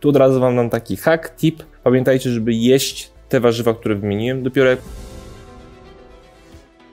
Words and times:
Tu 0.00 0.08
od 0.08 0.16
razu 0.16 0.40
Wam 0.40 0.56
dam 0.56 0.70
taki 0.70 0.96
hack, 0.96 1.36
tip. 1.36 1.62
Pamiętajcie, 1.84 2.30
żeby 2.30 2.54
jeść 2.54 3.10
te 3.28 3.40
warzywa, 3.40 3.74
które 3.74 3.94
wymieniłem, 3.94 4.42
dopiero 4.42 4.70
jak 4.70 4.78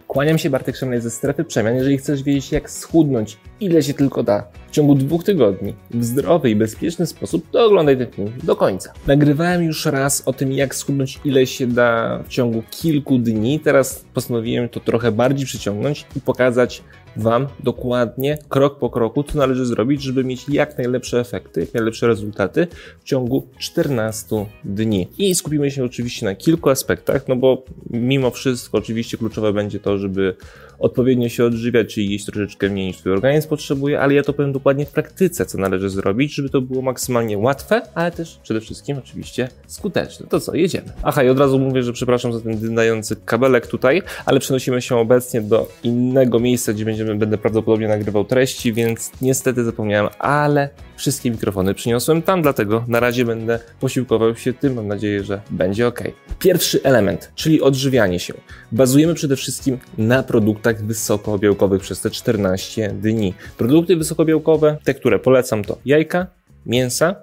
Kłaniam 0.08 0.38
się 0.38 0.50
Bartek 0.50 0.76
Szemlej 0.76 1.02
ze 1.02 1.12
strefy 1.12 1.44
przemian. 1.44 1.76
Jeżeli 1.76 1.98
chcesz 1.98 2.24
wiedzieć, 2.24 2.52
jak 2.52 2.70
schudnąć, 2.72 3.38
ile 3.60 3.84
się 3.84 3.94
tylko 3.94 4.24
da 4.24 4.48
w 4.68 4.72
ciągu 4.72 4.96
dwóch 4.96 5.24
tygodni 5.24 5.74
w 5.92 6.04
zdrowy 6.04 6.50
i 6.50 6.56
bezpieczny 6.56 7.06
sposób, 7.06 7.52
to 7.52 7.66
oglądaj 7.66 7.98
ten 7.98 8.12
film 8.12 8.34
do 8.44 8.56
końca. 8.56 8.94
Nagrywałem 9.08 9.64
już 9.64 9.86
raz 9.86 10.24
o 10.26 10.34
tym, 10.34 10.52
jak 10.52 10.76
schudnąć, 10.76 11.20
ile 11.26 11.48
się 11.48 11.68
da 11.68 12.20
w 12.24 12.28
ciągu 12.28 12.64
kilku 12.72 13.18
dni. 13.18 13.60
Teraz 13.60 14.06
postanowiłem 14.14 14.70
to 14.70 14.80
trochę 14.80 15.12
bardziej 15.12 15.46
przyciągnąć 15.46 16.06
i 16.16 16.22
pokazać 16.22 16.84
Wam 17.18 17.48
dokładnie, 17.64 18.38
krok 18.50 18.80
po 18.80 18.90
kroku, 18.90 19.24
co 19.24 19.38
należy 19.38 19.66
zrobić, 19.66 20.02
żeby 20.02 20.24
mieć 20.24 20.50
jak 20.50 20.78
najlepsze 20.78 21.20
efekty, 21.20 21.60
jak 21.60 21.74
najlepsze 21.74 22.08
rezultaty 22.08 22.68
w 23.00 23.04
ciągu 23.04 23.48
14 23.58 24.46
dni. 24.64 25.08
I 25.18 25.36
skupimy 25.36 25.72
się 25.72 25.84
oczywiście 25.84 26.26
na 26.26 26.36
kilku 26.36 26.70
aspektach, 26.70 27.28
no 27.28 27.36
bo 27.36 27.64
mimo 27.90 28.32
wszystko 28.32 28.78
oczywiście 28.78 29.18
kluczowe 29.18 29.54
będzie 29.54 29.80
to, 29.80 29.98
żeby 29.98 30.36
odpowiednio 30.80 31.30
się 31.30 31.46
odżywiać, 31.46 31.94
czyli 31.94 32.12
jeść 32.12 32.26
troszeczkę 32.26 32.70
mniej 32.70 32.88
niż 32.88 32.98
Twój 32.98 33.12
organizm 33.12 33.50
potrzebuje, 33.50 34.00
ale 34.00 34.14
ja 34.14 34.24
to 34.24 34.34
powiem 34.34 34.52
dokładnie 34.52 34.86
w 34.86 34.92
praktyce, 34.92 35.46
co 35.46 35.58
należy 35.58 35.90
zrobić, 35.90 36.36
żeby 36.36 36.50
to 36.50 36.62
było 36.62 36.82
maksymalnie 36.82 37.38
łatwe, 37.38 37.82
ale 37.96 38.12
też 38.12 38.40
przede 38.44 38.62
wszystkim 38.62 38.98
oczywiście 38.98 39.50
skuteczne. 39.68 40.28
To 40.28 40.40
co, 40.40 40.56
jedziemy. 40.56 40.88
Aha, 41.04 41.24
i 41.24 41.30
od 41.30 41.40
razu 41.40 41.60
mówię, 41.60 41.84
że 41.84 41.94
przepraszam 41.94 42.34
za 42.34 42.42
ten 42.42 42.58
dynający 42.58 43.16
kabelek 43.26 43.68
tutaj, 43.68 44.02
ale 44.26 44.40
przenosimy 44.40 44.82
się 44.82 44.96
obecnie 44.96 45.42
do 45.42 45.70
innego 45.84 46.40
miejsca, 46.40 46.74
gdzie 46.74 46.86
będziemy, 46.86 47.16
będę 47.16 47.38
prawdopodobnie 47.38 47.88
nagrywał 47.88 48.26
treści, 48.26 48.74
więc 48.74 49.12
niestety 49.22 49.64
zapomniałem, 49.64 50.10
ale 50.20 50.70
wszystkie 50.98 51.32
mikrofony 51.32 51.74
przyniosłem 51.74 52.22
tam, 52.22 52.42
dlatego 52.42 52.86
na 52.88 53.00
razie 53.00 53.26
będę 53.26 53.60
posiłkował 53.80 54.36
się 54.36 54.54
tym. 54.54 54.74
Mam 54.74 54.88
nadzieję, 54.88 55.24
że 55.24 55.42
będzie 55.50 55.88
ok. 55.88 56.04
Pierwszy 56.40 56.84
element, 56.84 57.32
czyli 57.36 57.62
odżywianie 57.62 58.20
się. 58.20 58.34
Bazujemy 58.72 59.14
przede 59.14 59.36
wszystkim 59.36 59.80
na 59.98 60.24
produktach 60.24 60.86
wysokobiałkowych 60.86 61.82
przez 61.82 62.02
te 62.02 62.10
14 62.10 62.90
dni. 63.02 63.34
Produkty 63.58 63.96
wysokobiałkowe, 63.96 64.78
te, 64.84 64.94
które 64.94 65.20
polecam, 65.20 65.64
to 65.64 65.78
jajka, 65.86 66.28
mięsa, 66.66 67.16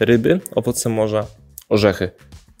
ryby, 0.00 0.40
owoce 0.54 0.88
morza, 0.88 1.26
orzechy 1.68 2.10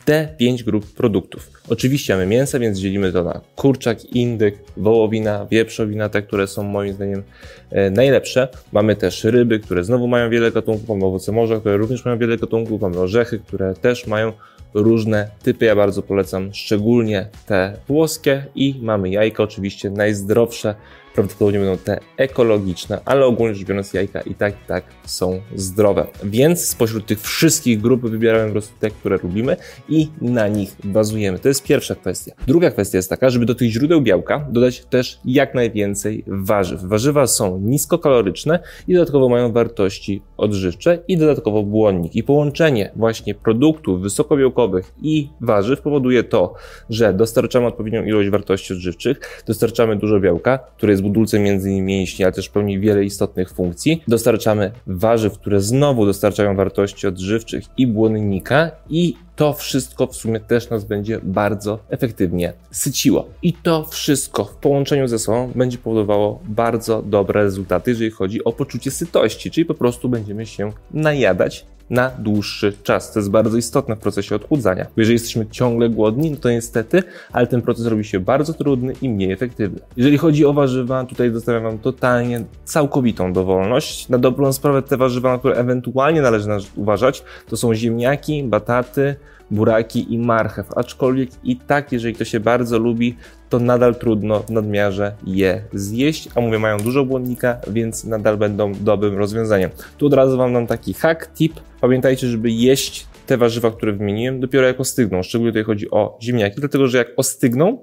te 0.04 0.28
pięć 0.38 0.64
grup 0.64 0.94
produktów. 0.94 1.50
Oczywiście 1.68 2.14
mamy 2.14 2.26
mięsa, 2.26 2.58
więc 2.58 2.78
dzielimy 2.78 3.12
to 3.12 3.24
na 3.24 3.40
kurczak, 3.56 4.04
indyk, 4.04 4.54
wołowina, 4.76 5.46
wieprzowina, 5.50 6.08
te, 6.08 6.22
które 6.22 6.46
są 6.46 6.62
moim 6.62 6.92
zdaniem 6.92 7.22
e, 7.70 7.90
najlepsze. 7.90 8.48
Mamy 8.72 8.96
też 8.96 9.24
ryby, 9.24 9.60
które 9.60 9.84
znowu 9.84 10.08
mają 10.08 10.30
wiele 10.30 10.52
gatunków, 10.52 10.88
mamy 10.88 11.04
owoce 11.04 11.32
morza, 11.32 11.60
które 11.60 11.76
również 11.76 12.04
mają 12.04 12.18
wiele 12.18 12.36
gatunków, 12.36 12.80
mamy 12.80 12.98
orzechy, 12.98 13.38
które 13.38 13.74
też 13.74 14.06
mają 14.06 14.32
różne 14.74 15.30
typy. 15.42 15.64
Ja 15.64 15.76
bardzo 15.76 16.02
polecam 16.02 16.54
szczególnie 16.54 17.28
te 17.46 17.76
włoskie 17.88 18.46
i 18.54 18.74
mamy 18.82 19.10
jajka, 19.10 19.42
oczywiście 19.42 19.90
najzdrowsze, 19.90 20.74
prawdopodobnie 21.14 21.58
będą 21.58 21.78
te 21.78 22.00
ekologiczne, 22.16 23.00
ale 23.04 23.26
ogólnie 23.26 23.54
rzecz 23.54 23.66
biorąc 23.68 23.94
jajka 23.94 24.20
i 24.20 24.34
tak 24.34 24.54
i 24.54 24.66
tak 24.66 24.84
są 25.04 25.40
zdrowe. 25.54 26.06
Więc 26.24 26.66
spośród 26.68 27.06
tych 27.06 27.20
wszystkich 27.20 27.80
grup 27.80 28.00
wybieramy 28.02 28.46
po 28.46 28.52
prostu 28.52 28.74
te, 28.80 28.90
które 28.90 29.18
lubimy 29.22 29.56
i 29.88 30.08
na 30.20 30.48
nich 30.48 30.76
bazujemy. 30.84 31.38
To 31.38 31.48
jest 31.48 31.64
pierwsza 31.64 31.94
kwestia. 31.94 32.32
Druga 32.46 32.70
kwestia 32.70 32.98
jest 32.98 33.10
taka, 33.10 33.30
żeby 33.30 33.46
do 33.46 33.54
tych 33.54 33.70
źródeł 33.70 34.00
białka 34.00 34.46
dodać 34.50 34.84
też 34.84 35.20
jak 35.24 35.54
najwięcej 35.54 36.24
warzyw. 36.26 36.82
Warzywa 36.82 37.26
są 37.26 37.60
niskokaloryczne 37.60 38.58
i 38.88 38.94
dodatkowo 38.94 39.28
mają 39.28 39.52
wartości 39.52 40.22
odżywcze 40.36 40.98
i 41.08 41.16
dodatkowo 41.16 41.62
błonnik. 41.62 42.16
I 42.16 42.22
połączenie 42.22 42.90
właśnie 42.96 43.34
produktów 43.34 44.00
wysokobiałkowych 44.00 44.94
i 45.02 45.28
warzyw 45.40 45.80
powoduje 45.80 46.24
to, 46.24 46.54
że 46.90 47.14
dostarczamy 47.14 47.66
odpowiednią 47.66 48.04
ilość 48.04 48.30
wartości 48.30 48.72
odżywczych, 48.72 49.42
dostarczamy 49.46 49.96
dużo 49.96 50.20
białka, 50.20 50.58
które 50.58 50.92
jest 50.92 51.03
budulcem 51.04 51.42
między 51.42 51.70
mięśni, 51.80 52.24
ale 52.24 52.32
też 52.32 52.48
pełni 52.48 52.80
wiele 52.80 53.04
istotnych 53.04 53.50
funkcji. 53.52 54.02
Dostarczamy 54.08 54.72
warzyw, 54.86 55.38
które 55.38 55.60
znowu 55.60 56.06
dostarczają 56.06 56.56
wartości 56.56 57.06
odżywczych 57.06 57.64
i 57.76 57.86
błonnika 57.86 58.70
i 58.90 59.14
to 59.36 59.52
wszystko 59.52 60.06
w 60.06 60.16
sumie 60.16 60.40
też 60.40 60.70
nas 60.70 60.84
będzie 60.84 61.20
bardzo 61.22 61.78
efektywnie 61.88 62.52
syciło. 62.70 63.28
I 63.42 63.52
to 63.52 63.84
wszystko 63.84 64.44
w 64.44 64.56
połączeniu 64.56 65.08
ze 65.08 65.18
sobą 65.18 65.52
będzie 65.54 65.78
powodowało 65.78 66.40
bardzo 66.44 67.02
dobre 67.02 67.42
rezultaty, 67.42 67.90
jeżeli 67.90 68.10
chodzi 68.10 68.44
o 68.44 68.52
poczucie 68.52 68.90
sytości, 68.90 69.50
czyli 69.50 69.64
po 69.64 69.74
prostu 69.74 70.08
będziemy 70.08 70.46
się 70.46 70.72
najadać 70.90 71.66
na 71.90 72.10
dłuższy 72.18 72.72
czas. 72.82 73.12
To 73.12 73.18
jest 73.18 73.30
bardzo 73.30 73.56
istotne 73.56 73.96
w 73.96 73.98
procesie 73.98 74.36
odchudzania. 74.36 74.84
Bo 74.84 74.90
jeżeli 74.96 75.12
jesteśmy 75.12 75.46
ciągle 75.46 75.88
głodni, 75.88 76.30
no 76.30 76.36
to 76.36 76.50
niestety, 76.50 77.02
ale 77.32 77.46
ten 77.46 77.62
proces 77.62 77.86
robi 77.86 78.04
się 78.04 78.20
bardzo 78.20 78.54
trudny 78.54 78.92
i 79.02 79.08
mniej 79.08 79.32
efektywny. 79.32 79.80
Jeżeli 79.96 80.18
chodzi 80.18 80.46
o 80.46 80.52
warzywa, 80.52 81.04
tutaj 81.04 81.32
zostawiam 81.32 81.62
Wam 81.62 81.78
totalnie 81.78 82.44
całkowitą 82.64 83.32
dowolność. 83.32 84.08
Na 84.08 84.18
dobrą 84.18 84.52
sprawę 84.52 84.82
te 84.82 84.96
warzywa, 84.96 85.32
na 85.32 85.38
które 85.38 85.54
ewentualnie 85.54 86.22
należy 86.22 86.48
uważać, 86.76 87.24
to 87.48 87.56
są 87.56 87.74
ziemniaki, 87.74 88.44
bataty, 88.44 89.16
buraki 89.50 90.14
i 90.14 90.18
marchew. 90.18 90.66
Aczkolwiek 90.76 91.30
i 91.44 91.56
tak, 91.56 91.92
jeżeli 91.92 92.14
to 92.14 92.24
się 92.24 92.40
bardzo 92.40 92.78
lubi, 92.78 93.16
to 93.48 93.58
nadal 93.58 93.94
trudno 93.94 94.40
w 94.40 94.50
nadmiarze 94.50 95.14
je 95.26 95.62
zjeść, 95.72 96.28
a 96.34 96.40
mówię, 96.40 96.58
mają 96.58 96.78
dużo 96.78 97.04
błonnika, 97.04 97.56
więc 97.70 98.04
nadal 98.04 98.36
będą 98.36 98.72
dobrym 98.72 99.18
rozwiązaniem. 99.18 99.70
Tu 99.98 100.06
od 100.06 100.14
razu 100.14 100.38
Wam 100.38 100.52
dam 100.52 100.66
taki 100.66 100.94
hack, 100.94 101.26
tip. 101.34 101.52
Pamiętajcie, 101.80 102.26
żeby 102.26 102.50
jeść 102.50 103.06
te 103.26 103.36
warzywa, 103.36 103.70
które 103.70 103.92
wymieniłem, 103.92 104.40
dopiero 104.40 104.66
jak 104.66 104.80
ostygną. 104.80 105.22
Szczególnie 105.22 105.52
tutaj 105.52 105.64
chodzi 105.64 105.90
o 105.90 106.18
ziemniaki, 106.22 106.56
dlatego 106.60 106.86
że 106.86 106.98
jak 106.98 107.08
ostygną, 107.16 107.78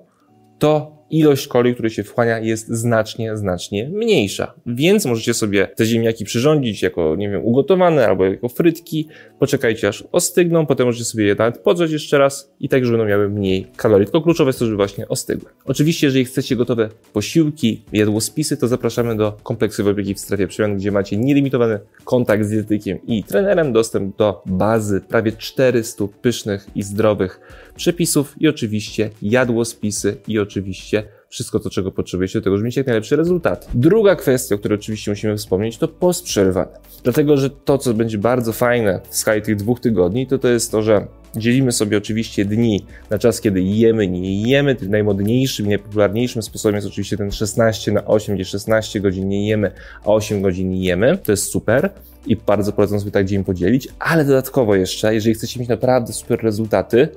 to 0.59 1.00
ilość 1.11 1.47
kalorii, 1.47 1.73
które 1.73 1.89
się 1.89 2.03
wchłania 2.03 2.39
jest 2.39 2.67
znacznie, 2.67 3.37
znacznie 3.37 3.89
mniejsza. 3.89 4.53
Więc 4.65 5.05
możecie 5.05 5.33
sobie 5.33 5.67
te 5.75 5.85
ziemniaki 5.85 6.25
przyrządzić 6.25 6.81
jako, 6.81 7.15
nie 7.15 7.29
wiem, 7.29 7.45
ugotowane 7.45 8.07
albo 8.07 8.25
jako 8.25 8.49
frytki. 8.49 9.07
Poczekajcie 9.39 9.87
aż 9.87 10.03
ostygną, 10.11 10.65
potem 10.65 10.85
możecie 10.85 11.05
sobie 11.05 11.25
je 11.25 11.35
nawet 11.35 11.57
podrzeć 11.57 11.91
jeszcze 11.91 12.17
raz 12.17 12.51
i 12.59 12.69
tak, 12.69 12.85
żeby 12.85 12.97
będą 12.97 13.09
miały 13.09 13.29
mniej 13.29 13.67
kalorii. 13.75 14.05
Tylko 14.05 14.21
kluczowe 14.21 14.49
jest 14.49 14.59
to, 14.59 14.65
żeby 14.65 14.77
właśnie 14.77 15.07
ostygły. 15.07 15.49
Oczywiście, 15.65 16.07
jeżeli 16.07 16.25
chcecie 16.25 16.55
gotowe 16.55 16.89
posiłki, 17.13 17.81
jadłospisy, 17.93 18.57
to 18.57 18.67
zapraszamy 18.67 19.15
do 19.15 19.37
kompleksowej 19.43 19.93
opieki 19.93 20.13
w 20.13 20.19
strefie 20.19 20.47
przemian, 20.47 20.77
gdzie 20.77 20.91
macie 20.91 21.17
nielimitowany 21.17 21.79
kontakt 22.03 22.45
z 22.45 22.49
dietetykiem 22.49 22.99
i 23.07 23.23
trenerem, 23.23 23.73
dostęp 23.73 24.17
do 24.17 24.41
bazy 24.45 25.01
prawie 25.01 25.31
400 25.31 26.03
pysznych 26.21 26.67
i 26.75 26.83
zdrowych 26.83 27.39
przepisów 27.75 28.35
i 28.39 28.47
oczywiście 28.47 29.09
jadłospisy 29.21 30.17
i 30.27 30.39
oczywiście 30.39 31.00
wszystko 31.31 31.59
to, 31.59 31.69
czego 31.69 31.91
potrzebujecie 31.91 32.39
do 32.39 32.43
tego, 32.43 32.57
żeby 32.57 32.65
mieć 32.65 32.77
jak 32.77 32.87
najlepsze 32.87 33.15
rezultaty. 33.15 33.67
Druga 33.73 34.15
kwestia, 34.15 34.55
o 34.55 34.57
której 34.57 34.79
oczywiście 34.79 35.11
musimy 35.11 35.37
wspomnieć, 35.37 35.77
to 35.77 35.87
post 35.87 36.23
przerywany. 36.23 36.71
Dlatego, 37.03 37.37
że 37.37 37.49
to, 37.49 37.77
co 37.77 37.93
będzie 37.93 38.17
bardzo 38.17 38.53
fajne 38.53 39.01
w 39.09 39.15
skali 39.15 39.41
tych 39.41 39.55
dwóch 39.55 39.79
tygodni, 39.79 40.27
to 40.27 40.37
to 40.37 40.47
jest 40.47 40.71
to, 40.71 40.81
że 40.81 41.07
Dzielimy 41.35 41.71
sobie 41.71 41.97
oczywiście 41.97 42.45
dni 42.45 42.85
na 43.09 43.17
czas, 43.19 43.41
kiedy 43.41 43.61
jemy, 43.61 44.07
nie 44.07 44.41
jemy. 44.41 44.75
Tym 44.75 44.91
najmodniejszym, 44.91 45.67
najpopularniejszym 45.67 46.41
sposobem 46.41 46.75
jest 46.75 46.87
oczywiście 46.87 47.17
ten 47.17 47.31
16 47.31 47.91
na 47.91 48.05
8, 48.05 48.35
gdzie 48.35 48.45
16 48.45 48.99
godzin 48.99 49.27
nie 49.27 49.47
jemy, 49.47 49.71
a 50.03 50.07
8 50.07 50.41
godzin 50.41 50.73
jemy. 50.73 51.17
To 51.17 51.31
jest 51.31 51.43
super 51.43 51.89
i 52.25 52.35
bardzo 52.35 52.71
polecam 52.71 52.99
sobie 52.99 53.11
tak 53.11 53.25
dzień 53.25 53.43
podzielić, 53.43 53.87
ale 53.99 54.25
dodatkowo 54.25 54.75
jeszcze, 54.75 55.13
jeżeli 55.13 55.35
chcecie 55.35 55.59
mieć 55.59 55.69
naprawdę 55.69 56.13
super 56.13 56.43
rezultaty, 56.43 57.07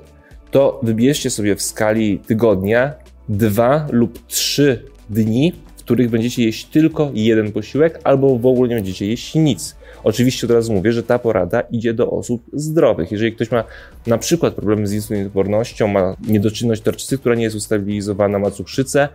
to 0.51 0.79
wybierzcie 0.83 1.29
sobie 1.29 1.55
w 1.55 1.61
skali 1.61 2.19
tygodnia 2.19 2.93
dwa 3.29 3.87
lub 3.91 4.27
trzy 4.27 4.83
dni, 5.09 5.53
w 5.77 5.83
których 5.83 6.09
będziecie 6.09 6.43
jeść 6.43 6.65
tylko 6.65 7.11
jeden 7.13 7.51
posiłek, 7.51 7.99
albo 8.03 8.37
w 8.37 8.45
ogóle 8.45 8.69
nie 8.69 8.75
będziecie 8.75 9.07
jeść 9.07 9.35
nic. 9.35 9.75
Oczywiście 10.03 10.47
od 10.47 10.51
razu 10.51 10.73
mówię, 10.73 10.91
że 10.91 11.03
ta 11.03 11.19
porada 11.19 11.61
idzie 11.61 11.93
do 11.93 12.11
osób 12.11 12.43
zdrowych. 12.53 13.11
Jeżeli 13.11 13.33
ktoś 13.33 13.51
ma 13.51 13.63
na 14.07 14.17
przykład 14.17 14.53
problemy 14.53 14.87
z 14.87 14.93
insulinopornością, 14.93 15.87
ma 15.87 16.15
niedoczynność 16.27 16.81
tarczycy, 16.81 17.17
która 17.17 17.35
nie 17.35 17.43
jest 17.43 17.55
ustabilizowana, 17.55 18.39
ma 18.39 18.51
cukrzycę, 18.51 19.09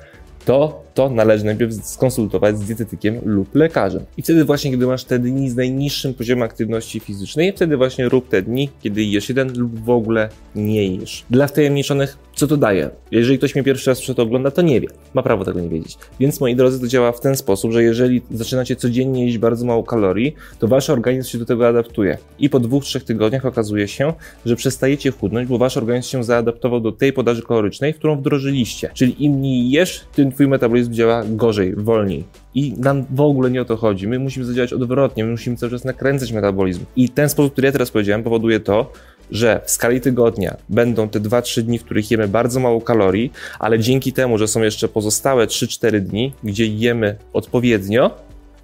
to 0.44 0.82
to 0.94 1.11
należy 1.11 1.44
najpierw 1.44 1.87
skonsultować 1.87 2.58
z 2.58 2.64
dietetykiem 2.64 3.20
lub 3.25 3.55
lekarzem. 3.55 4.05
I 4.17 4.23
wtedy 4.23 4.44
właśnie, 4.44 4.70
kiedy 4.70 4.87
masz 4.87 5.05
te 5.05 5.19
dni 5.19 5.50
z 5.50 5.56
najniższym 5.56 6.14
poziomem 6.14 6.43
aktywności 6.43 7.00
fizycznej, 7.00 7.52
wtedy 7.52 7.76
właśnie 7.76 8.08
rób 8.08 8.29
te 8.29 8.43
dni, 8.43 8.70
kiedy 8.81 9.02
jesz 9.02 9.29
jeden 9.29 9.58
lub 9.58 9.85
w 9.85 9.90
ogóle 9.90 10.29
nie 10.55 10.87
jesz. 10.87 11.25
Dla 11.31 11.46
wtajemniczonych 11.46 12.19
Co 12.40 12.46
to 12.46 12.56
daje? 12.56 12.90
Jeżeli 13.10 13.38
ktoś 13.38 13.54
mnie 13.54 13.64
pierwszy 13.64 13.90
raz 13.90 14.00
to 14.16 14.22
ogląda, 14.22 14.50
to 14.50 14.62
nie 14.62 14.81
wie. 14.81 14.88
Ma 15.14 15.22
prawo 15.22 15.44
tego 15.44 15.60
nie 15.60 15.69
wiedzieć. 15.69 15.98
Więc 16.20 16.40
moi 16.40 16.56
drodzy, 16.56 16.81
to 16.81 16.87
działa 16.87 17.12
w 17.12 17.20
ten 17.20 17.37
sposób, 17.37 17.72
że 17.72 17.82
jeżeli 17.82 18.22
zaczynacie 18.31 18.76
codziennie 18.76 19.26
jeść 19.26 19.38
bardzo 19.38 19.66
mało 19.66 19.84
kalorii, 19.84 20.34
to 20.58 20.69
wasz 20.69 20.90
organizm 20.90 21.31
się 21.31 21.38
do 21.38 21.44
tego 21.44 21.69
adaptuje. 21.69 22.19
I 22.38 22.50
po 22.50 22.60
dwóch, 22.60 22.84
trzech 22.84 23.04
tygodniach 23.04 23.46
okazuje 23.46 23.88
się, 23.88 24.12
że 24.46 24.56
przestajecie 24.56 25.10
chudnąć, 25.10 25.48
bo 25.48 25.58
wasz 25.58 25.76
organizm 25.76 26.08
się 26.08 26.25
zaadaptował 26.25 26.81
do 26.81 26.92
tej 26.92 27.12
podaży 27.12 27.42
kalorycznej, 27.42 27.94
którą 27.94 28.16
wdrożyliście. 28.16 28.90
Czyli 28.94 29.25
im 29.25 29.32
mniej 29.32 29.70
jesz, 29.70 30.04
tym 30.14 30.32
twój 30.32 30.48
metabolizm 30.48 30.92
działa 30.92 31.25
gorzej, 31.25 31.75
wolniej. 31.76 32.25
I 32.54 32.72
nam 32.72 33.04
w 33.10 33.20
ogóle 33.20 33.50
nie 33.50 33.62
o 33.62 33.64
to 33.64 33.76
chodzi. 33.76 34.08
My 34.08 34.19
musimy 34.19 34.46
zadziałać 34.46 34.72
odwrotnie, 34.72 35.25
my 35.25 35.31
musimy 35.31 35.56
cały 35.56 35.72
czas 35.72 35.84
nakręcać 35.84 36.32
metabolizm. 36.32 36.84
I 36.96 37.08
ten 37.08 37.28
sposób, 37.28 37.52
który 37.52 37.66
ja 37.66 37.72
teraz 37.72 37.90
powiedziałem, 37.90 38.22
powoduje 38.22 38.60
to, 38.60 38.92
że 39.31 39.61
w 39.65 39.71
skali 39.71 40.00
tygodnia 40.00 40.56
będą 40.69 41.09
te 41.09 41.21
2-3 41.21 41.62
dni, 41.62 41.79
w 41.79 41.85
których 41.85 42.11
jemy 42.11 42.29
bardzo 42.29 42.61
mało 42.61 42.81
kalorii, 42.81 43.32
ale 43.59 43.79
dzięki 43.79 44.12
temu, 44.12 44.38
że 44.38 44.49
są 44.49 44.62
jeszcze 44.62 44.88
pozostałe 44.88 45.47
3-4 45.47 46.00
dni, 46.00 46.32
gdzie 46.44 46.67
jemy 46.67 47.17
odpowiednio, 47.32 48.11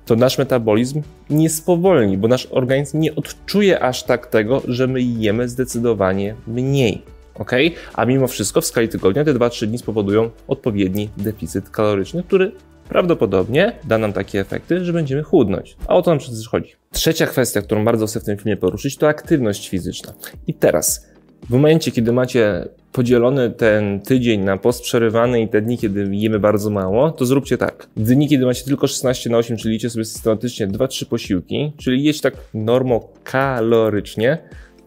to 0.07 0.17
nasz 0.17 0.39
metabolizm 0.39 1.03
nie 1.31 1.51
spowolni, 1.51 2.19
bo 2.19 2.29
nasz 2.29 2.49
organizm 2.51 3.01
nie 3.01 3.15
odczuje 3.15 3.81
aż 3.81 4.03
tak 4.03 4.27
tego, 4.27 4.63
że 4.69 4.87
my 4.87 5.03
jemy 5.03 5.49
zdecydowanie 5.49 6.35
mniej. 6.47 7.03
Ok? 7.35 7.53
A 7.95 8.05
mimo 8.05 8.27
wszystko 8.27 8.61
w 8.61 8.67
skali 8.67 8.89
tygodnia 8.89 9.25
te 9.25 9.35
2-3 9.35 9.67
dni 9.67 9.79
spowodują 9.79 10.31
odpowiedni 10.49 11.11
deficyt 11.17 11.71
kaloryczny, 11.71 12.23
który 12.23 12.53
prawdopodobnie 12.89 13.73
da 13.85 13.99
nam 13.99 14.13
takie 14.13 14.41
efekty, 14.41 14.85
że 14.85 14.93
będziemy 14.93 15.23
chudnąć. 15.23 15.77
A 15.87 15.95
o 15.95 16.03
to 16.03 16.11
nam 16.11 16.19
przecież 16.19 16.49
chodzi. 16.49 16.73
Trzecia 16.93 17.27
kwestia, 17.27 17.63
którą 17.63 17.85
bardzo 17.85 18.07
chcę 18.07 18.21
w 18.21 18.25
tym 18.25 18.37
filmie 18.37 18.57
poruszyć, 18.57 18.97
to 18.97 19.09
aktywność 19.09 19.69
fizyczna. 19.69 20.13
I 20.47 20.55
teraz, 20.55 21.07
w 21.43 21.51
momencie, 21.51 21.91
kiedy 21.91 22.13
macie 22.13 22.69
podzielony 22.93 23.51
ten 23.51 24.01
tydzień 24.01 24.41
na 24.41 24.57
post 24.57 24.83
przerywany 24.83 25.41
i 25.41 25.49
te 25.49 25.63
dni, 25.63 25.79
kiedy 25.79 26.09
jemy 26.13 26.39
bardzo 26.39 26.71
mało, 26.71 27.11
to 27.11 27.27
zróbcie 27.27 27.59
tak. 27.59 27.89
Dni, 27.97 28.29
kiedy 28.29 28.47
macie 28.47 28.65
tylko 28.65 28.87
16 28.87 29.31
na 29.31 29.39
8, 29.39 29.57
czyli 29.57 29.75
licie 29.75 29.91
sobie 29.91 30.05
systematycznie 30.05 30.69
2-3 30.69 31.07
posiłki, 31.07 31.73
czyli 31.77 32.05
jeść 32.05 32.21
tak 32.21 32.35
normokalorycznie, 32.55 34.39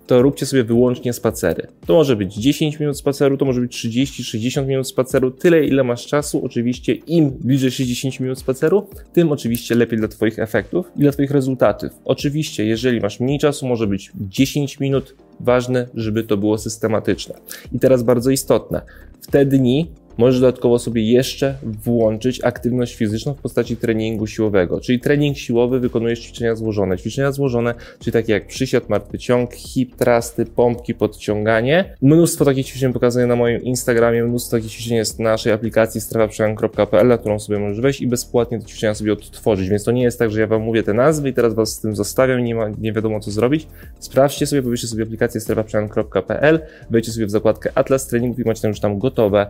to 0.10 0.22
róbcie 0.22 0.46
sobie 0.46 0.64
wyłącznie 0.64 1.14
spacery. 1.14 1.68
To 1.86 1.94
może 1.94 2.16
być 2.16 2.36
10 2.36 2.80
minut 2.80 2.98
spaceru, 2.98 3.38
to 3.38 3.46
może 3.46 3.62
być 3.62 3.86
30-60 3.86 4.68
minut 4.68 4.88
spaceru, 4.88 5.32
tyle 5.32 5.66
ile 5.66 5.84
masz 5.84 6.08
czasu. 6.08 6.46
Oczywiście 6.46 6.94
im 6.94 7.32
bliżej 7.32 7.72
60 7.72 8.20
minut 8.20 8.40
spaceru, 8.40 8.88
tym 9.14 9.32
oczywiście 9.32 9.76
lepiej 9.76 10.00
dla 10.00 10.08
Twoich 10.08 10.40
efektów 10.40 10.92
i 10.96 11.00
dla 11.00 11.12
Twoich 11.12 11.32
rezultatów. 11.32 11.92
Oczywiście, 12.06 12.66
jeżeli 12.66 13.02
masz 13.02 13.20
mniej 13.20 13.40
czasu, 13.40 13.68
może 13.68 13.88
być 13.88 14.12
10 14.16 14.80
minut, 14.80 15.16
ważne, 15.40 15.88
żeby 15.94 16.24
to 16.24 16.38
było 16.38 16.58
systematyczne. 16.58 17.36
I 17.72 17.80
teraz 17.80 18.04
bardzo 18.04 18.30
istotne, 18.30 18.82
w 19.22 19.28
te 19.28 19.46
dni 19.46 19.92
Możesz 20.20 20.40
dodatkowo 20.40 20.80
sobie 20.80 21.12
jeszcze 21.12 21.56
włączyć 21.64 22.44
aktywność 22.44 22.96
fizyczną 22.96 23.34
w 23.34 23.42
postaci 23.42 23.78
treningu 23.78 24.28
siłowego. 24.28 24.82
Czyli 24.82 25.00
trening 25.00 25.38
siłowy 25.38 25.80
wykonujesz 25.80 26.20
ćwiczenia 26.20 26.56
złożone. 26.56 26.98
Ćwiczenia 26.98 27.32
złożone, 27.32 27.74
czyli 28.00 28.12
takie 28.12 28.34
jak 28.34 28.48
przysiad, 28.48 28.90
martwy 28.90 29.18
ciąg, 29.18 29.54
hip 29.54 29.96
trusty, 29.96 30.46
pompki, 30.46 30.96
podciąganie. 30.96 31.96
Mnóstwo 32.02 32.46
takich 32.46 32.66
ćwiczeń 32.66 32.94
pokazuję 32.94 33.28
na 33.28 33.36
moim 33.36 33.64
Instagramie, 33.64 34.24
mnóstwo 34.24 34.58
takich 34.58 34.72
ćwiczeń 34.72 34.98
jest 34.98 35.18
w 35.18 35.20
naszej 35.20 35.54
aplikacji 35.54 36.02
strefaprzemian.pl, 36.02 37.08
na 37.08 37.18
którą 37.18 37.40
sobie 37.40 37.60
możesz 37.60 37.82
wejść 37.82 38.02
i 38.02 38.08
bezpłatnie 38.08 38.60
te 38.60 38.66
ćwiczenia 38.66 38.94
sobie 38.94 39.14
odtworzyć. 39.14 39.70
Więc 39.70 39.84
to 39.84 39.92
nie 39.92 40.04
jest 40.04 40.20
tak, 40.20 40.32
że 40.32 40.40
ja 40.40 40.48
Wam 40.48 40.62
mówię 40.62 40.84
te 40.84 40.94
nazwy 40.94 41.30
i 41.30 41.34
teraz 41.34 41.54
Was 41.54 41.70
z 41.70 41.80
tym 41.80 41.96
zostawiam 41.96 42.40
i 42.40 42.44
nie, 42.44 42.56
ma, 42.56 42.70
nie 42.70 42.94
wiadomo 42.94 43.20
co 43.20 43.32
zrobić. 43.32 43.68
Sprawdźcie 44.00 44.46
sobie, 44.46 44.64
pobierzcie 44.64 44.88
sobie 44.88 45.04
aplikację 45.04 45.42
strefaprzemian.pl, 45.42 46.60
wejdźcie 46.90 47.12
sobie 47.12 47.26
w 47.26 47.32
zakładkę 47.32 47.70
Atlas 47.76 48.08
Treningów 48.08 48.40
i 48.40 48.44
macie 48.44 48.62
tam 48.62 48.70
już 48.70 48.80
tam 48.80 49.00
gotowe 49.00 49.48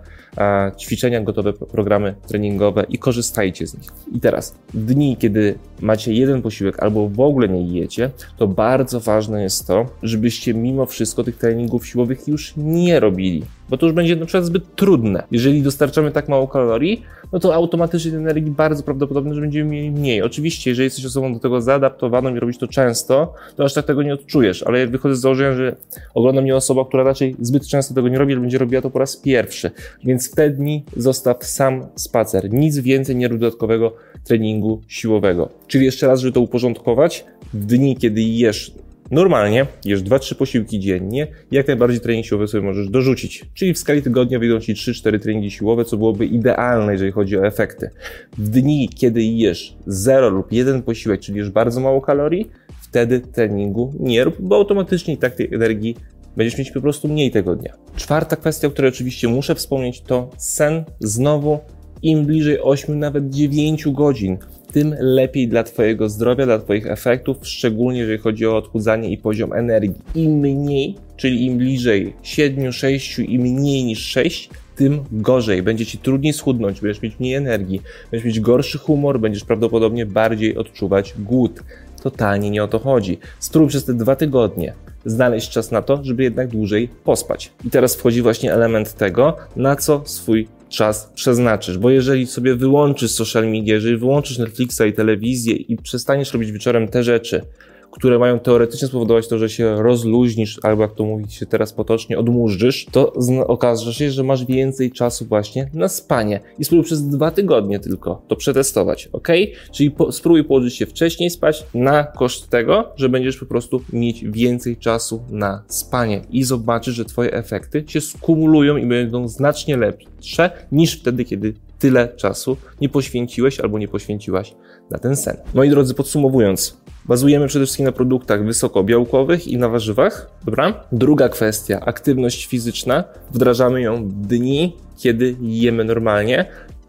ćwiczenia, 0.78 1.22
gotowe 1.22 1.54
programy 1.54 2.16
treningowe 2.28 2.86
i 2.90 2.98
korzystajcie 2.98 3.68
z 3.68 3.78
nich. 3.78 3.90
I 4.16 4.20
teraz, 4.20 4.56
dni, 4.74 5.18
kiedy 5.20 5.56
macie 5.82 6.14
jeden 6.14 6.42
posiłek 6.42 6.84
albo 6.84 7.10
w 7.10 7.20
ogóle 7.20 7.50
nie 7.50 7.80
jecie, 7.80 8.12
to 8.38 8.48
bardzo 8.48 9.00
ważne 9.00 9.44
jest 9.44 9.68
to, 9.68 9.86
żebyście 10.04 10.54
mimo 10.54 10.86
wszystko 10.86 11.24
tych 11.24 11.38
treningów 11.38 11.88
siłowych 11.88 12.28
już 12.28 12.54
nie 12.58 13.00
robili 13.00 13.44
bo 13.70 13.78
to 13.78 13.86
już 13.86 13.96
będzie 13.96 14.16
na 14.16 14.26
przykład 14.26 14.46
zbyt 14.46 14.76
trudne. 14.76 15.24
Jeżeli 15.32 15.62
dostarczamy 15.62 16.12
tak 16.12 16.30
mało 16.30 16.48
kalorii, 16.48 17.02
no 17.32 17.40
to 17.40 17.56
automatycznie 17.56 18.18
energii 18.18 18.52
bardzo 18.52 18.84
prawdopodobne, 18.84 19.36
że 19.36 19.42
będziemy 19.42 19.70
mieli 19.70 19.92
mniej. 19.92 20.22
Oczywiście, 20.22 20.70
jeżeli 20.70 20.84
jesteś 20.84 21.06
osobą 21.06 21.34
do 21.34 21.40
tego 21.40 21.62
zaadaptowaną 21.62 22.36
i 22.36 22.40
robisz 22.40 22.58
to 22.58 22.68
często, 22.68 23.34
to 23.56 23.64
aż 23.64 23.74
tak 23.74 23.86
tego 23.86 24.04
nie 24.04 24.14
odczujesz, 24.14 24.64
ale 24.64 24.88
wychodzę 24.88 25.16
z 25.16 25.20
założenia, 25.20 25.56
że 25.56 25.76
ogląda 26.14 26.42
mnie 26.42 26.56
osoba, 26.56 26.86
która 26.86 27.04
raczej 27.04 27.36
zbyt 27.40 27.68
często 27.68 27.94
tego 27.94 28.08
nie 28.08 28.18
robi, 28.18 28.34
ale 28.34 28.42
będzie 28.42 28.58
robiła 28.58 28.82
to 28.82 28.90
po 28.90 29.00
raz 29.00 29.18
pierwszy. 29.18 29.72
Więc 30.04 30.32
w 30.32 30.36
te 30.36 30.50
dni 30.50 30.84
zostaw 30.98 31.46
sam 31.46 31.86
spacer. 31.96 32.54
Nic 32.54 32.80
więcej 32.80 33.16
nie 33.16 33.28
rób 33.28 33.40
dodatkowego 33.40 33.94
treningu 34.24 34.82
siłowego. 34.88 35.50
Czyli 35.68 35.86
jeszcze 35.86 36.08
raz, 36.08 36.20
żeby 36.20 36.34
to 36.34 36.42
uporządkować, 36.42 37.26
w 37.54 37.66
dni, 37.66 37.98
kiedy 37.98 38.22
jesz 38.22 38.72
Normalnie 39.12 39.66
jesz 39.86 40.04
2-3 40.04 40.36
posiłki 40.36 40.80
dziennie, 40.80 41.28
jak 41.52 41.68
najbardziej 41.68 42.00
trening 42.00 42.26
siłowy 42.26 42.48
sobie 42.48 42.64
możesz 42.64 42.90
dorzucić. 42.90 43.46
Czyli 43.54 43.74
w 43.74 43.78
skali 43.78 44.02
tygodnia 44.02 44.40
wyjdą 44.40 44.60
Ci 44.60 44.74
3-4 44.74 45.20
treningi 45.20 45.52
siłowe, 45.52 45.86
co 45.86 45.98
byłoby 45.98 46.26
idealne, 46.26 46.92
jeżeli 46.92 47.12
chodzi 47.12 47.38
o 47.38 47.48
efekty. 47.48 47.90
W 48.38 48.50
dni, 48.50 48.90
kiedy 48.90 49.24
jesz 49.24 49.76
0 49.88 50.30
lub 50.30 50.52
1 50.52 50.82
posiłek, 50.82 51.20
czyli 51.22 51.38
jesz 51.38 51.50
bardzo 51.50 51.82
mało 51.82 52.02
kalorii, 52.02 52.52
wtedy 52.82 53.20
treningu 53.20 53.94
nie 54.00 54.24
rób, 54.24 54.36
bo 54.40 54.56
automatycznie 54.56 55.14
i 55.14 55.18
tak 55.18 55.36
tej 55.36 55.54
energii 55.54 55.96
będziesz 56.38 56.58
mieć 56.58 56.72
po 56.72 56.82
prostu 56.82 57.08
mniej 57.08 57.32
tego 57.32 57.56
dnia. 57.56 57.74
Czwarta 57.96 58.36
kwestia, 58.36 58.68
o 58.68 58.72
której 58.72 58.90
oczywiście 58.90 59.28
muszę 59.28 59.56
wspomnieć, 59.56 60.02
to 60.02 60.30
sen. 60.38 60.84
Znowu, 61.00 61.60
im 62.02 62.26
bliżej 62.26 62.60
8, 62.62 63.00
nawet 63.00 63.30
9 63.30 63.88
godzin 63.88 64.38
tym 64.74 64.96
lepiej 65.00 65.48
dla 65.48 65.64
Twojego 65.64 66.10
zdrowia, 66.10 66.46
dla 66.46 66.60
Twoich 66.60 66.88
efektów, 66.88 67.38
szczególnie 67.42 68.00
jeżeli 68.00 68.18
chodzi 68.18 68.48
o 68.48 68.58
odchudzanie 68.58 69.10
i 69.10 69.18
poziom 69.18 69.54
energii. 69.54 70.02
Im 70.16 70.32
mniej, 70.32 70.96
czyli 71.18 71.46
im 71.46 71.58
bliżej 71.58 72.14
7, 72.24 72.72
6 72.72 73.20
i 73.20 73.40
mniej 73.40 73.84
niż 73.84 74.00
6, 74.00 74.50
tym 74.76 75.04
gorzej. 75.12 75.64
Będzie 75.64 75.86
Ci 75.86 75.98
trudniej 75.98 76.34
schudnąć, 76.34 76.82
będziesz 76.82 77.02
mieć 77.02 77.20
mniej 77.20 77.34
energii, 77.34 77.82
będziesz 78.12 78.26
mieć 78.26 78.40
gorszy 78.40 78.78
humor, 78.78 79.20
będziesz 79.20 79.44
prawdopodobnie 79.44 80.06
bardziej 80.06 80.58
odczuwać 80.58 81.14
głód. 81.20 81.64
Totalnie 82.04 82.50
nie 82.50 82.64
o 82.64 82.68
to 82.68 82.80
chodzi. 82.80 83.18
Spróbuj 83.40 83.70
przez 83.70 83.86
te 83.86 83.94
dwa 83.94 84.16
tygodnie 84.16 84.74
znaleźć 85.06 85.50
czas 85.50 85.72
na 85.72 85.82
to, 85.82 86.00
żeby 86.04 86.24
jednak 86.24 86.48
dłużej 86.48 86.90
pospać. 87.04 87.52
I 87.66 87.70
teraz 87.70 87.96
wchodzi 87.96 88.22
właśnie 88.22 88.54
element 88.54 88.94
tego, 88.94 89.38
na 89.56 89.76
co 89.76 90.02
swój 90.06 90.48
czas 90.70 91.12
przeznaczysz, 91.16 91.78
bo 91.78 91.90
jeżeli 91.90 92.28
sobie 92.28 92.56
wyłączysz 92.56 93.12
social 93.12 93.46
media, 93.46 93.74
jeżeli 93.74 93.98
wyłączysz 93.98 94.38
Netflixa 94.38 94.82
i 94.88 94.94
telewizję 94.94 95.56
i 95.56 95.78
przestaniesz 95.78 96.34
robić 96.34 96.52
wieczorem 96.52 96.88
te 96.88 97.04
rzeczy, 97.04 97.42
które 97.92 98.20
mają 98.20 98.40
teoretycznie 98.40 98.88
spowodować 98.88 99.28
to, 99.28 99.38
że 99.38 99.50
się 99.50 99.84
rozluźnisz, 99.84 100.60
albo 100.64 100.82
jak 100.82 100.94
to 100.94 101.04
mówi 101.04 101.32
się 101.32 101.46
teraz 101.46 101.74
potocznie, 101.74 102.20
odmurzysz, 102.20 102.86
to 102.92 103.14
okaże 103.48 103.94
się, 103.94 104.12
że 104.12 104.24
masz 104.24 104.46
więcej 104.46 104.92
czasu 104.92 105.26
właśnie 105.26 105.70
na 105.74 105.88
spanie. 105.88 106.40
I 106.60 106.66
spróbuj 106.66 106.86
przez 106.86 107.08
dwa 107.08 107.32
tygodnie 107.32 107.80
tylko 107.80 108.22
to 108.28 108.36
przetestować, 108.36 109.10
ok? 109.14 109.28
Czyli 109.72 109.92
po, 109.92 110.12
spróbuj 110.12 110.44
położyć 110.44 110.76
się 110.76 110.86
wcześniej 110.86 111.30
spać 111.30 111.66
na 111.74 112.04
koszt 112.04 112.50
tego, 112.50 112.94
że 112.96 113.10
będziesz 113.10 113.38
po 113.38 113.46
prostu 113.46 113.82
mieć 113.94 114.24
więcej 114.24 114.78
czasu 114.78 115.22
na 115.30 115.64
spanie 115.68 116.22
i 116.32 116.44
zobaczysz, 116.44 116.96
że 116.96 117.06
twoje 117.06 117.34
efekty 117.34 117.84
się 117.88 118.02
skumulują 118.02 118.78
i 118.78 118.86
będą 118.86 119.28
znacznie 119.28 119.78
lepsze 119.78 120.52
niż 120.72 121.00
wtedy, 121.00 121.26
kiedy 121.26 121.54
tyle 121.80 122.08
czasu 122.16 122.58
nie 122.82 122.90
poświęciłeś 122.90 123.60
albo 123.60 123.80
nie 123.80 123.88
poświęciłaś 123.88 124.56
na 124.92 125.00
ten 125.00 125.16
sen. 125.16 125.38
Moi 125.54 125.70
drodzy, 125.70 125.94
podsumowując, 125.94 126.78
Bazujemy 127.10 127.48
przede 127.48 127.66
wszystkim 127.66 127.86
na 127.86 127.92
produktach 127.92 128.46
wysokobiałkowych 128.46 129.48
i 129.48 129.58
na 129.58 129.70
warzywach. 129.70 130.30
Dobra? 130.46 130.84
Druga 130.92 131.30
kwestia, 131.30 131.80
aktywność 131.80 132.46
fizyczna. 132.46 133.04
Wdrażamy 133.32 133.82
ją 133.82 134.08
w 134.08 134.12
dni, 134.12 134.78
kiedy 134.98 135.36
jemy 135.42 135.84
normalnie. 135.84 136.46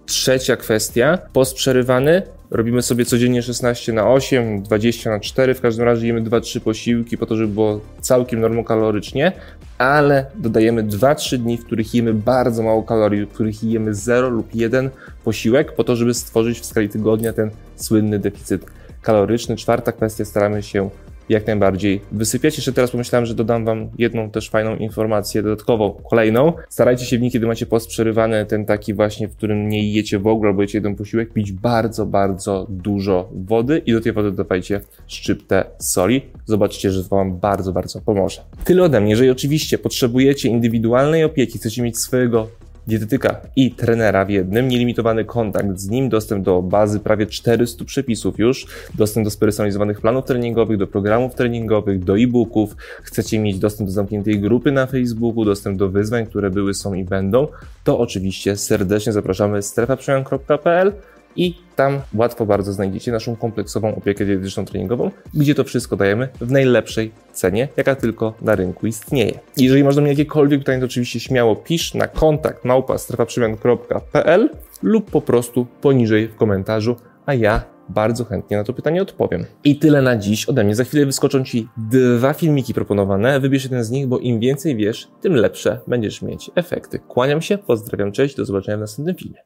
Trzecia 0.06 0.56
kwestia, 0.56 1.18
post 1.32 1.54
przerywany. 1.54 2.22
Robimy 2.50 2.82
sobie 2.82 3.04
codziennie 3.04 3.42
16 3.42 3.92
na 3.92 4.08
8, 4.08 4.62
20 4.62 5.10
na 5.10 5.20
4, 5.20 5.54
w 5.54 5.60
każdym 5.60 5.84
razie 5.84 6.06
jemy 6.06 6.22
2-3 6.22 6.60
posiłki 6.60 7.18
po 7.18 7.26
to, 7.26 7.36
żeby 7.36 7.54
było 7.54 7.80
całkiem 8.00 8.40
normokalorycznie, 8.40 9.32
ale 9.78 10.26
dodajemy 10.34 10.84
2-3 10.84 11.38
dni, 11.38 11.58
w 11.58 11.64
których 11.64 11.94
jemy 11.94 12.14
bardzo 12.14 12.62
mało 12.62 12.82
kalorii, 12.82 13.26
w 13.26 13.28
których 13.28 13.64
jemy 13.64 13.94
0 13.94 14.28
lub 14.28 14.54
1 14.54 14.90
posiłek 15.24 15.72
po 15.72 15.84
to, 15.84 15.96
żeby 15.96 16.14
stworzyć 16.14 16.60
w 16.60 16.64
skali 16.64 16.88
tygodnia 16.88 17.32
ten 17.32 17.50
słynny 17.76 18.18
deficyt 18.18 18.79
kaloryczny. 19.02 19.56
Czwarta 19.56 19.92
kwestia, 19.92 20.24
staramy 20.24 20.62
się 20.62 20.90
jak 21.30 21.46
najbardziej 21.46 22.00
wysypiać. 22.12 22.56
Jeszcze 22.56 22.72
teraz 22.72 22.90
pomyślałem, 22.90 23.26
że 23.26 23.34
dodam 23.34 23.64
Wam 23.64 23.88
jedną 23.98 24.30
też 24.30 24.50
fajną 24.50 24.76
informację 24.76 25.42
dodatkową, 25.42 26.00
kolejną. 26.10 26.52
Starajcie 26.68 27.04
się 27.04 27.18
w 27.18 27.20
niej, 27.20 27.30
kiedy 27.30 27.46
macie 27.46 27.66
post 27.66 27.88
przerywany, 27.88 28.46
ten 28.46 28.64
taki 28.64 28.94
właśnie, 28.94 29.28
w 29.28 29.36
którym 29.36 29.68
nie 29.68 29.92
jecie 29.92 30.18
w 30.18 30.26
ogóle, 30.26 30.50
albo 30.50 30.62
jecie 30.62 30.78
jeden 30.78 30.96
posiłek, 30.96 31.32
pić 31.32 31.52
bardzo, 31.52 32.06
bardzo 32.06 32.66
dużo 32.68 33.28
wody 33.34 33.82
i 33.86 33.92
do 33.92 34.00
tej 34.00 34.12
wody 34.12 34.30
dodawajcie 34.30 34.80
szczyptę 35.06 35.64
soli. 35.78 36.22
Zobaczycie, 36.46 36.90
że 36.90 37.04
to 37.04 37.16
Wam 37.16 37.38
bardzo, 37.38 37.72
bardzo 37.72 38.00
pomoże. 38.00 38.40
Tyle 38.64 38.82
ode 38.82 39.00
mnie. 39.00 39.10
Jeżeli 39.10 39.30
oczywiście 39.30 39.78
potrzebujecie 39.78 40.48
indywidualnej 40.48 41.24
opieki, 41.24 41.58
chcecie 41.58 41.82
mieć 41.82 41.98
swojego 41.98 42.48
dietetyka 42.86 43.40
i 43.56 43.70
trenera 43.70 44.24
w 44.24 44.30
jednym, 44.30 44.68
nielimitowany 44.68 45.24
kontakt 45.24 45.78
z 45.78 45.88
nim, 45.88 46.08
dostęp 46.08 46.44
do 46.44 46.62
bazy 46.62 47.00
prawie 47.00 47.26
400 47.26 47.84
przepisów 47.84 48.38
już, 48.38 48.66
dostęp 48.94 49.24
do 49.24 49.30
spersonalizowanych 49.30 50.00
planów 50.00 50.24
treningowych, 50.24 50.78
do 50.78 50.86
programów 50.86 51.34
treningowych, 51.34 52.04
do 52.04 52.18
e-booków, 52.18 52.76
chcecie 53.02 53.38
mieć 53.38 53.58
dostęp 53.58 53.88
do 53.88 53.92
zamkniętej 53.92 54.40
grupy 54.40 54.72
na 54.72 54.86
Facebooku, 54.86 55.44
dostęp 55.44 55.78
do 55.78 55.88
wyzwań, 55.88 56.26
które 56.26 56.50
były, 56.50 56.74
są 56.74 56.94
i 56.94 57.04
będą, 57.04 57.48
to 57.84 57.98
oczywiście 57.98 58.56
serdecznie 58.56 59.12
zapraszamy. 59.12 59.62
Strefaprzemian.pl 59.62 60.92
i 61.36 61.54
tam 61.76 62.00
łatwo 62.14 62.46
bardzo 62.46 62.72
znajdziecie 62.72 63.12
naszą 63.12 63.36
kompleksową 63.36 63.94
opiekę 63.94 64.24
dietetyczną 64.24 64.64
treningową, 64.64 65.10
gdzie 65.34 65.54
to 65.54 65.64
wszystko 65.64 65.96
dajemy 65.96 66.28
w 66.40 66.50
najlepszej 66.50 67.10
cenie, 67.32 67.68
jaka 67.76 67.94
tylko 67.94 68.34
na 68.42 68.54
rynku 68.54 68.86
istnieje. 68.86 69.38
Jeżeli 69.56 69.84
masz 69.84 69.94
do 69.94 70.00
mnie 70.00 70.10
jakiekolwiek 70.10 70.60
pytanie, 70.60 70.78
to 70.78 70.84
oczywiście 70.84 71.20
śmiało 71.20 71.56
pisz 71.56 71.94
na 71.94 72.08
kontakt 72.08 72.64
małpa 72.64 72.98
strefaprzemian.pl 72.98 74.50
lub 74.82 75.10
po 75.10 75.20
prostu 75.20 75.66
poniżej 75.80 76.28
w 76.28 76.36
komentarzu, 76.36 76.96
a 77.26 77.34
ja 77.34 77.62
bardzo 77.88 78.24
chętnie 78.24 78.56
na 78.56 78.64
to 78.64 78.72
pytanie 78.72 79.02
odpowiem. 79.02 79.44
I 79.64 79.78
tyle 79.78 80.02
na 80.02 80.16
dziś 80.16 80.48
ode 80.48 80.64
mnie. 80.64 80.74
Za 80.74 80.84
chwilę 80.84 81.06
wyskoczą 81.06 81.44
Ci 81.44 81.68
dwa 81.90 82.32
filmiki 82.32 82.74
proponowane. 82.74 83.40
Wybierz 83.40 83.64
jeden 83.64 83.84
z 83.84 83.90
nich, 83.90 84.06
bo 84.06 84.18
im 84.18 84.40
więcej 84.40 84.76
wiesz, 84.76 85.08
tym 85.20 85.34
lepsze 85.34 85.80
będziesz 85.86 86.22
mieć 86.22 86.50
efekty. 86.54 86.98
Kłaniam 86.98 87.42
się, 87.42 87.58
pozdrawiam, 87.58 88.12
cześć, 88.12 88.36
do 88.36 88.44
zobaczenia 88.44 88.76
w 88.76 88.80
następnym 88.80 89.16
filmie. 89.16 89.40